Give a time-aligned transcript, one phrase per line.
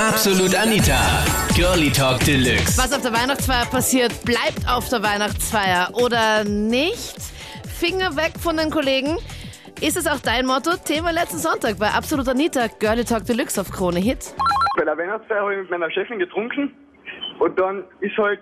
[0.00, 0.96] Absolut Anita.
[1.54, 2.78] Girlie Talk Deluxe.
[2.78, 7.16] Was auf der Weihnachtsfeier passiert, bleibt auf der Weihnachtsfeier oder nicht?
[7.68, 9.18] Finger weg von den Kollegen.
[9.82, 10.70] Ist es auch dein Motto?
[10.82, 14.34] Thema letzten Sonntag bei Absolut Anita, Girlie Talk Deluxe auf Krone Hit.
[14.78, 16.72] Bei der Weihnachtsfeier habe ich mit meiner Chefin getrunken
[17.38, 18.40] und dann ist halt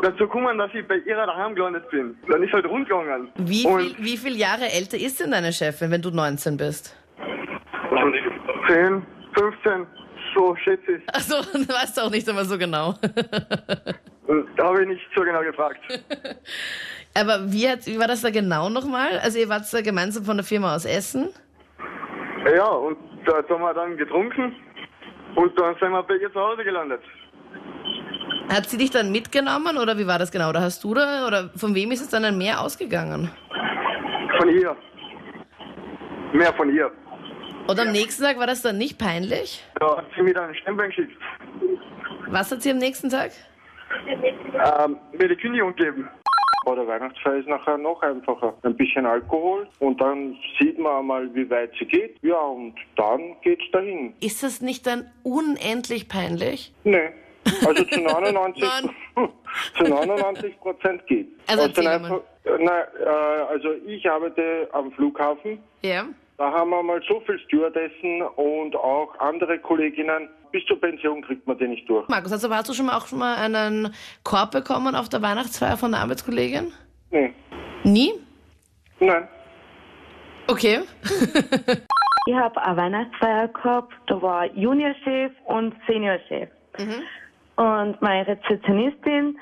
[0.00, 2.16] dazu gekommen, dass ich bei ihrer daheim gelandet bin.
[2.30, 3.30] Dann ist halt rund gegangen.
[3.38, 6.96] Wie viel, wie viel Jahre älter ist denn deine Chefin, wenn du 19 bist?
[8.68, 9.02] 10,
[9.36, 9.86] 15,
[10.34, 11.02] so schätze ich.
[11.14, 12.94] Achso, weißt du auch nicht immer so genau.
[14.26, 15.80] Und da habe ich nicht so genau gefragt.
[17.14, 19.18] Aber wie, hat, wie war das da genau nochmal?
[19.20, 21.28] Also ihr wart da gemeinsam von der Firma aus Essen?
[22.56, 24.56] Ja, und da haben wir dann getrunken
[25.36, 27.00] und dann sind wir bei ihr zu Hause gelandet.
[28.48, 30.50] Hat sie dich dann mitgenommen oder wie war das genau?
[30.50, 33.30] Oder hast du da, oder von wem ist es dann ein Meer ausgegangen?
[34.38, 34.76] Von ihr.
[36.32, 36.90] Mehr von ihr.
[37.66, 39.64] Und am nächsten Tag war das dann nicht peinlich?
[39.80, 41.16] Da hat sie mir dann einen Stempel geschickt.
[42.28, 43.32] Was hat sie am nächsten Tag?
[44.06, 46.08] Ähm, mir die Kündigung geben.
[46.66, 48.54] Bei der Weihnachtsfeier ist nachher noch einfacher.
[48.62, 52.16] Ein bisschen Alkohol und dann sieht man einmal, wie weit sie geht.
[52.22, 54.14] Ja, und dann geht's dahin.
[54.20, 56.72] Ist das nicht dann unendlich peinlich?
[56.84, 57.10] Nee.
[57.66, 58.90] Also zu 99, Nein.
[59.76, 61.28] zu 99 Prozent geht.
[61.46, 61.88] Also mal.
[61.96, 65.58] einfach- Nein, äh, also ich arbeite am Flughafen.
[65.82, 66.06] Ja.
[66.36, 70.28] Da haben wir mal so viel Stewardessen und auch andere Kolleginnen.
[70.50, 72.08] Bis zur Pension kriegt man die nicht durch.
[72.08, 75.76] Markus, also hast du schon mal auch schon mal einen Korb bekommen auf der Weihnachtsfeier
[75.76, 76.72] von der Arbeitskollegin?
[77.10, 77.32] Nee.
[77.84, 78.12] Nie?
[79.00, 79.28] Nein.
[80.48, 80.80] Okay.
[82.26, 86.48] Ich habe eine Weihnachtsfeier gehabt, da war Juniorchef und Seniorchef.
[87.56, 89.38] Und meine Rezeptionistin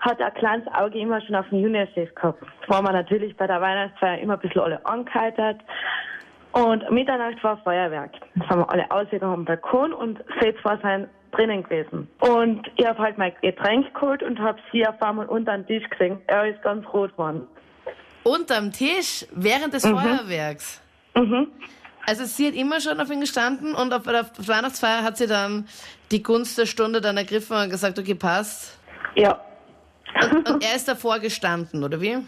[0.00, 2.42] hat ein kleines Auge immer schon auf den Juniorchef gehabt.
[2.66, 5.60] Da waren wir natürlich bei der Weihnachtsfeier immer ein bisschen alle angeheitert.
[6.54, 8.12] Und Mitternacht war Feuerwerk.
[8.36, 12.08] Dann sind wir alle ausgegangen am Balkon und selbst war sein drinnen gewesen.
[12.20, 15.88] Und ich habe halt mein Getränk geholt und habe sie auf einmal unter den Tisch
[15.90, 16.20] gesehen.
[16.28, 17.48] Er ist ganz rot geworden.
[18.22, 20.80] Unterm Tisch während des Feuerwerks.
[21.16, 21.48] Mhm.
[22.06, 25.66] Also sie hat immer schon auf ihn gestanden und auf der Weihnachtsfeier hat sie dann
[26.12, 28.78] die Gunst der Stunde dann ergriffen und gesagt, okay, passt.
[29.16, 29.40] Ja.
[30.22, 32.18] Und, und er ist davor gestanden, oder wie?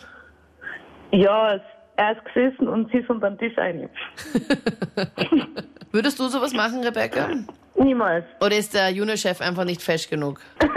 [1.12, 1.60] Ja,
[1.96, 3.88] er ist gesessen und sie ist unter den Tisch ein.
[5.92, 7.28] Würdest du sowas machen, Rebecca?
[7.74, 8.24] Niemals.
[8.40, 10.40] Oder ist der Juniorchef einfach nicht fesch genug?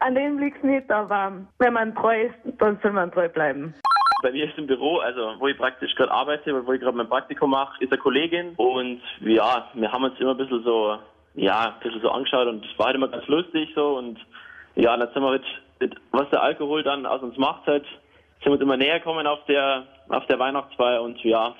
[0.00, 3.74] An dem liegt nicht, aber wenn man treu ist, dann soll man treu bleiben.
[4.22, 7.08] Bei mir ist im Büro, also wo ich praktisch gerade arbeite, wo ich gerade mein
[7.08, 10.98] Praktikum mache, ist eine Kollegin und ja, wir haben uns immer ein bisschen so,
[11.34, 14.18] ja, ein bisschen so angeschaut und es war halt immer ganz lustig so und
[14.74, 15.44] ja, dann sind wir mit,
[15.80, 17.84] mit was der Alkohol dann aus uns macht halt,
[18.42, 21.54] sind uns immer näher gekommen auf der auf der Weihnachtsfeier und ja,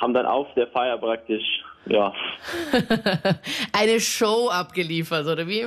[0.00, 1.44] haben dann auf der Feier praktisch,
[1.86, 2.12] ja,
[3.72, 5.66] Eine Show abgeliefert, oder wie?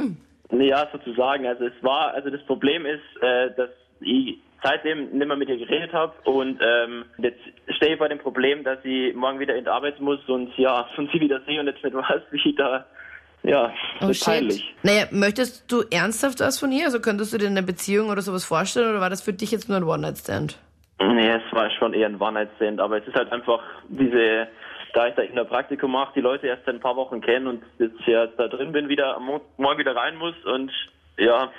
[0.52, 1.46] Ja, sozusagen.
[1.46, 3.70] Also es war, also das Problem ist, äh, dass
[4.00, 7.40] ich seitdem nicht mehr mit ihr geredet habe und ähm, jetzt
[7.76, 10.88] stehe ich vor dem Problem, dass ich morgen wieder in die Arbeit muss und ja,
[10.98, 12.86] und sie wieder sehe und jetzt nicht weiß, wie ich da,
[13.44, 14.64] ja, Oh ist peinlich.
[14.84, 16.86] Naja, möchtest du ernsthaft was von ihr?
[16.86, 19.70] Also könntest du dir eine Beziehung oder sowas vorstellen oder war das für dich jetzt
[19.70, 20.58] nur ein One-Night-Stand?
[21.00, 23.60] Nee, es war schon eher ein One-Night-Stand, aber es ist halt einfach
[23.90, 24.48] diese,
[24.94, 27.48] da ich da in der Praktikum mache, die Leute erst seit ein paar Wochen kennen
[27.48, 30.72] und jetzt ja da drin bin, wieder am Mo- morgen wieder rein muss und
[31.18, 31.52] ja,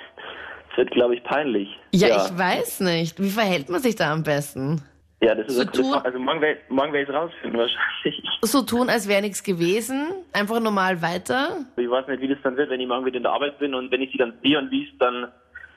[0.71, 1.69] es wird, glaube ich, peinlich.
[1.93, 3.19] Ja, ich weiß nicht.
[3.21, 4.81] Wie verhält man sich da am besten?
[5.21, 6.05] Ja, das ist So eine gute tun- Frage.
[6.05, 8.18] Also morgen werde ich es rausfinden wahrscheinlich.
[8.41, 11.65] So tun, als wäre nichts gewesen, einfach normal weiter.
[11.75, 13.73] Ich weiß nicht, wie das dann wird, wenn ich morgen wieder in der Arbeit bin
[13.73, 15.27] und wenn ich sie dann sehe und es dann,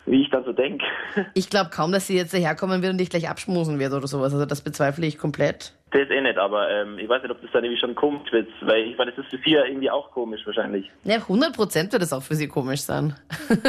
[0.06, 0.84] wie ich dann so denke.
[1.34, 4.32] Ich glaube kaum, dass sie jetzt daherkommen wird und dich gleich abschmusen wird oder sowas.
[4.32, 5.72] Also das bezweifle ich komplett.
[5.92, 8.48] Das eh nicht, aber ähm, ich weiß nicht, ob das dann irgendwie schon komisch wird,
[8.62, 10.90] weil ich meine, das ist für sie ja irgendwie auch komisch wahrscheinlich.
[11.04, 13.14] Ja, 100 Prozent wird das auch für sie komisch sein.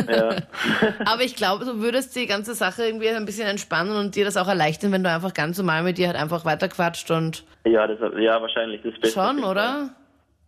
[0.10, 0.36] Ja.
[1.06, 4.38] Aber ich glaube, du würdest die ganze Sache irgendwie ein bisschen entspannen und dir das
[4.38, 8.00] auch erleichtern, wenn du einfach ganz normal mit dir halt einfach weiterquatscht und ja, das,
[8.18, 9.20] ja, wahrscheinlich das Beste.
[9.20, 9.90] schon, oder?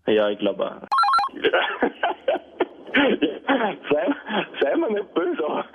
[0.08, 0.88] Ja, ich glaube auch.
[4.62, 5.66] sei mir nicht böse, aber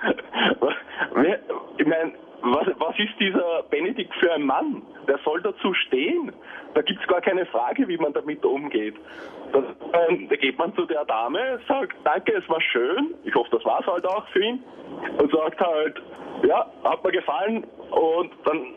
[1.15, 1.39] wer-
[1.77, 2.13] ich meine,
[2.43, 4.81] was, was ist dieser Benedikt für ein Mann?
[5.07, 6.31] Der soll dazu stehen.
[6.73, 8.95] Da gibt's gar keine Frage, wie man damit umgeht.
[9.51, 9.63] Das,
[10.09, 13.13] ähm, da geht man zu der Dame, sagt, danke, es war schön.
[13.25, 14.63] Ich hoffe, das war's halt auch für ihn.
[15.17, 16.01] Und sagt halt,
[16.47, 17.65] ja, hat mir gefallen.
[17.91, 18.67] Und dann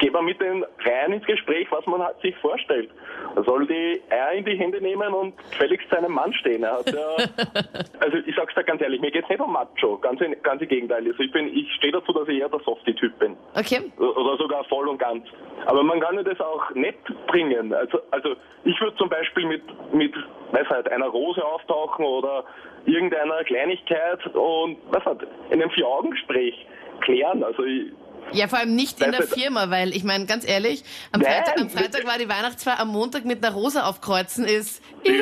[0.00, 2.90] geht man mit den rein ins Gespräch, was man halt sich vorstellt.
[3.36, 6.64] Er soll die Eier in die Hände nehmen und gefälligst seinem Mann stehen.
[6.64, 7.16] Er hat ja,
[8.00, 10.68] also ich sag's dir ganz ehrlich, mir geht's nicht um Macho, ganz, im- ganz im
[10.68, 11.06] Gegenteil.
[11.06, 13.36] Also ich bin, ich stehe dazu, dass ich eher der Softie-Typ bin.
[13.54, 13.80] Okay.
[13.98, 15.24] Oder sogar voll und ganz.
[15.66, 16.96] Aber man kann ja das auch nett
[17.28, 17.72] bringen.
[17.72, 19.62] Also, also ich würde zum Beispiel mit,
[19.94, 20.14] mit,
[20.52, 22.44] weiß halt, einer Rose auftauchen oder
[22.86, 25.20] irgendeiner Kleinigkeit und, was halt,
[25.50, 26.66] in einem Vier-Augen-Gespräch
[27.02, 27.44] klären.
[27.44, 27.92] Also ich,
[28.32, 31.70] Ja, vor allem nicht in der Firma, weil ich meine, ganz ehrlich, am Freitag, am.
[31.70, 34.82] Freitag war die Weihnachtsfeier, am Montag mit einer Rose aufkreuzen ist.
[35.04, 35.12] er,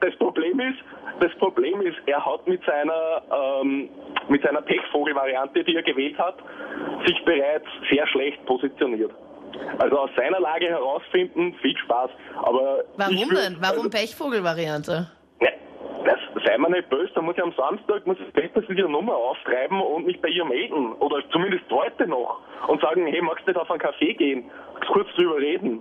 [0.00, 0.78] das Problem ist,
[1.20, 3.22] das Problem ist, er hat mit seiner
[3.62, 3.90] ähm,
[4.28, 6.36] mit seiner Pechvogel-Variante, die er gewählt hat,
[7.06, 9.12] sich bereits sehr schlecht positioniert.
[9.78, 12.10] Also aus seiner Lage herausfinden, viel Spaß.
[12.36, 13.56] Aber Warum würd- denn?
[13.60, 15.10] Warum also, Pechvogel-Variante?
[16.44, 19.80] Sei mir nicht böse, da muss ich am Samstag muss ich spätestens ihre Nummer auftreiben
[19.80, 20.92] und mich bei ihr melden.
[20.94, 22.40] Oder zumindest heute noch.
[22.68, 24.50] Und sagen, hey, magst du nicht auf einen Kaffee gehen?
[24.92, 25.80] Kurz drüber reden.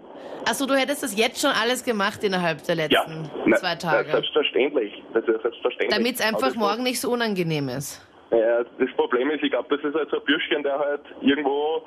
[0.50, 4.06] Achso, du hättest das jetzt schon alles gemacht innerhalb der Ja, letzten na, zwei Tage.
[4.08, 5.04] ist selbstverständlich.
[5.14, 5.90] Das ist selbstverständlich.
[5.98, 8.04] Damit es einfach morgen nicht so unangenehm ist.
[8.32, 11.82] Ja, das Problem ist, ich glaube, das ist halt so ein Bürschchen, der halt irgendwo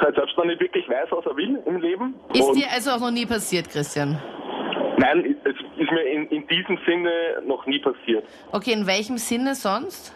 [0.00, 2.14] halt selbst noch nicht wirklich weiß, was er will im Leben.
[2.32, 4.20] Ist Und dir also auch noch nie passiert, Christian?
[4.98, 8.24] nein, es ist mir in, in diesem Sinne noch nie passiert.
[8.52, 10.14] Okay, in welchem Sinne sonst?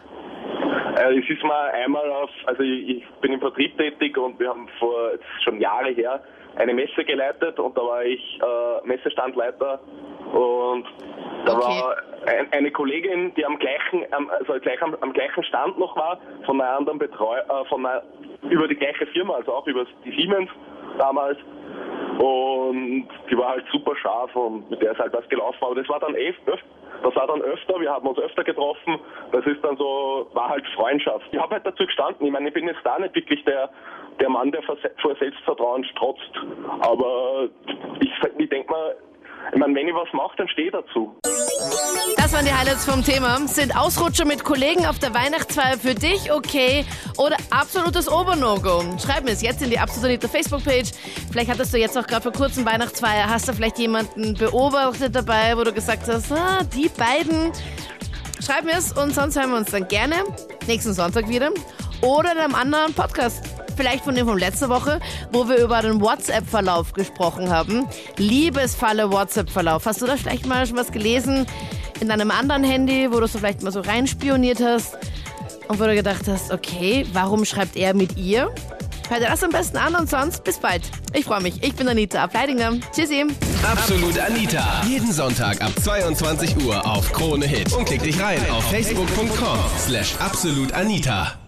[0.97, 4.51] Äh, es ist mal einmal auf, also ich, ich bin im Vertrieb tätig und wir
[4.51, 5.13] haben vor
[5.43, 6.23] schon Jahre her
[6.57, 9.81] eine Messe geleitet und da war ich äh, Messestandleiter
[10.33, 10.87] und
[11.47, 11.63] da Okay.
[11.63, 16.19] war ein, eine Kollegin, die am gleichen, also gleich am, am gleichen Stand noch war,
[16.45, 18.03] von einer anderen Betreuer, äh, von einer,
[18.49, 20.51] über die gleiche Firma, also auch über die Siemens
[20.99, 21.39] damals.
[22.19, 25.59] Und die war halt super scharf und mit der ist halt was gelaufen.
[25.61, 26.61] Aber das war dann eh öf
[27.03, 28.99] das war dann öfter, wir haben uns öfter getroffen.
[29.33, 31.27] Das ist dann so, war halt Freundschaft.
[31.33, 32.27] Ich habe halt dazu gestanden.
[32.27, 33.71] Ich meine, ich bin jetzt da nicht wirklich der,
[34.21, 34.77] der Mann, der vor
[35.19, 36.33] Selbstvertrauen strotzt.
[36.81, 37.49] Aber
[38.01, 38.97] ich, ich denke mal,
[39.53, 41.15] ich meine, wenn ich was mache, dann stehe ich dazu.
[42.17, 43.37] Das waren die Highlights vom Thema.
[43.47, 46.87] Sind Ausrutscher mit Kollegen auf der Weihnachtsfeier für dich okay
[47.19, 48.83] oder absolutes Obernogo?
[48.99, 50.93] Schreib mir es jetzt in die Absolut Anita Facebook-Page.
[51.31, 53.29] Vielleicht hattest du jetzt auch gerade vor kurzem Weihnachtsfeier.
[53.29, 57.53] Hast du vielleicht jemanden beobachtet dabei, wo du gesagt hast, ah, die beiden.
[58.45, 60.17] Schreib mir es und sonst hören wir uns dann gerne
[60.67, 61.51] nächsten Sonntag wieder
[62.01, 63.62] oder in einem anderen Podcast.
[63.77, 65.01] Vielleicht von dem von letzter Woche,
[65.33, 67.87] wo wir über den WhatsApp-Verlauf gesprochen haben.
[68.17, 69.87] Liebesfalle WhatsApp-Verlauf.
[69.87, 71.47] Hast du da vielleicht mal schon was gelesen
[72.01, 74.97] in deinem anderen Handy, wo du so vielleicht mal so reinspioniert hast
[75.69, 78.53] und wo du gedacht hast, okay, warum schreibt er mit ihr?
[79.09, 80.83] Hör dir das am besten an und sonst bis bald.
[81.13, 81.63] Ich freue mich.
[81.63, 82.73] Ich bin Anita Ableidinger.
[82.95, 83.27] Tschüssi.
[83.63, 84.83] Absolut Anita.
[84.89, 87.73] Jeden Sonntag ab 22 Uhr auf Krone Hit.
[87.75, 91.42] Und klick dich rein auf facebook.com slash absolutanita.